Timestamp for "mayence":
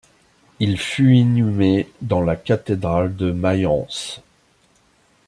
3.31-4.19